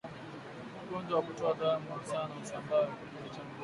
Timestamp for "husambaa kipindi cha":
2.35-3.43